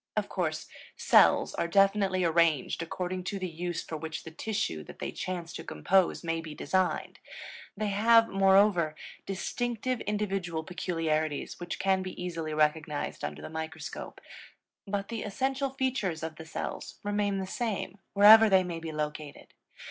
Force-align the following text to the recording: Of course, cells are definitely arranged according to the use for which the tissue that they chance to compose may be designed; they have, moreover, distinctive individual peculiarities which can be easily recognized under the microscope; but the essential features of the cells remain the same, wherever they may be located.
Of 0.17 0.29
course, 0.29 0.67
cells 0.97 1.53
are 1.53 1.67
definitely 1.67 2.23
arranged 2.23 2.81
according 2.81 3.23
to 3.25 3.37
the 3.37 3.47
use 3.47 3.83
for 3.83 3.97
which 3.97 4.23
the 4.23 4.31
tissue 4.31 4.83
that 4.85 4.97
they 4.97 5.11
chance 5.11 5.53
to 5.53 5.63
compose 5.63 6.23
may 6.23 6.41
be 6.41 6.55
designed; 6.55 7.19
they 7.77 7.89
have, 7.89 8.27
moreover, 8.27 8.95
distinctive 9.27 10.01
individual 10.07 10.63
peculiarities 10.63 11.59
which 11.59 11.77
can 11.77 12.01
be 12.01 12.19
easily 12.19 12.51
recognized 12.55 13.23
under 13.23 13.43
the 13.43 13.49
microscope; 13.51 14.19
but 14.87 15.09
the 15.09 15.21
essential 15.21 15.69
features 15.69 16.23
of 16.23 16.37
the 16.37 16.47
cells 16.47 16.95
remain 17.03 17.37
the 17.37 17.45
same, 17.45 17.99
wherever 18.15 18.49
they 18.49 18.63
may 18.63 18.79
be 18.79 18.91
located. 18.91 19.53